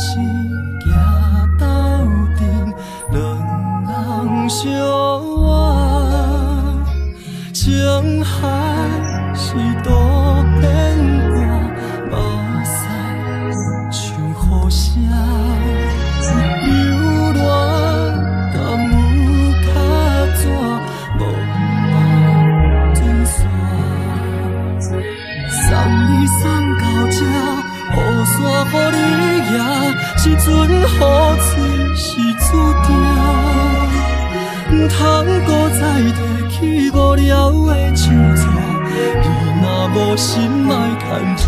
[0.00, 0.96] 想当时行
[1.58, 1.66] 斗
[2.38, 2.40] 阵，
[3.12, 3.20] 两
[3.84, 4.58] 人相
[5.44, 5.44] 偎，
[7.52, 7.68] 情
[8.24, 8.32] 海
[9.34, 9.52] 是
[9.84, 9.88] 多
[10.58, 10.64] 变
[11.28, 11.36] 卦，
[12.08, 12.12] 目
[12.72, 12.72] 屎
[13.92, 14.32] 像雨
[14.70, 14.80] 声，
[16.64, 16.70] 柔
[17.34, 17.38] 软
[18.54, 18.56] 敢
[18.90, 18.96] 有
[19.66, 19.68] 较
[20.40, 20.42] 纸，
[21.18, 21.20] 茫
[21.92, 21.92] 茫
[22.94, 23.36] 转线。
[25.50, 25.60] 送
[26.08, 26.10] 你
[26.40, 26.40] 送
[26.78, 27.20] 到这，
[28.20, 28.36] 雨伞
[28.92, 29.24] 予你
[29.56, 29.60] 拿，
[30.18, 30.72] 时阵雨
[31.40, 31.48] 水
[31.96, 32.04] 是
[32.38, 32.48] 注
[32.84, 32.88] 定，
[34.72, 34.98] 毋通
[35.46, 35.80] 搁再
[36.12, 36.58] 提起
[36.90, 37.56] 无聊的
[37.92, 38.02] 旧
[38.36, 38.42] 纸，
[38.84, 40.68] 你若无心莫
[40.98, 41.42] 牵拖。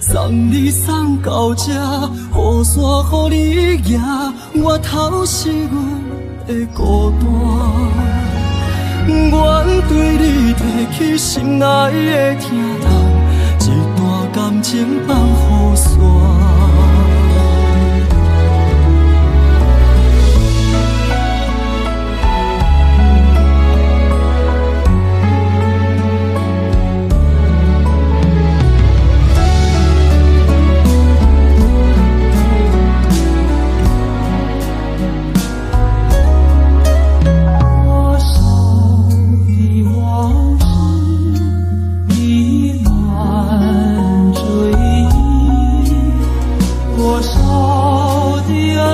[0.00, 0.10] 送
[0.48, 2.72] 你送到这，雨伞
[3.32, 3.34] 予
[3.82, 4.32] 你拿，
[4.62, 5.70] 我头是阮
[6.46, 7.22] 的孤单。
[9.04, 9.42] 不愿
[9.88, 10.60] 对你提
[10.96, 12.46] 起心内的疼
[12.80, 12.86] 痛，
[14.72, 15.21] 心吧。
[47.22, 48.91] 少的爱。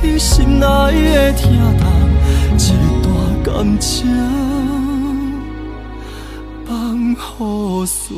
[0.00, 1.84] 起心内的疼痛，
[2.56, 2.62] 一
[3.02, 3.08] 段
[3.42, 4.06] 感情
[6.64, 8.14] 放雨伞。